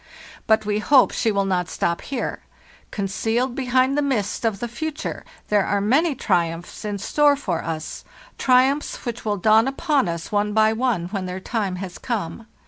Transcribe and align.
But 0.47 0.65
we 0.65 0.79
hope 0.79 1.11
she 1.13 1.31
will 1.31 1.45
not 1.45 1.69
stop 1.69 2.01
here; 2.01 2.41
concealed 2.89 3.53
behind 3.53 3.95
the 3.95 4.01
mist 4.01 4.43
of 4.45 4.59
the 4.59 4.67
future 4.67 5.23
there 5.49 5.63
are 5.63 5.79
many 5.79 6.15
triumphs 6.15 6.83
in 6.83 6.97
store 6.97 7.35
for 7.35 7.63
us—triumphs 7.63 9.05
which 9.05 9.23
will 9.25 9.37
dawn 9.37 9.67
upon 9.67 10.09
us 10.09 10.31
one 10.31 10.53
by 10.53 10.73
one 10.73 11.09
when 11.09 11.27
their 11.27 11.39
time 11.39 11.75
has 11.75 11.99
come. 11.99 12.47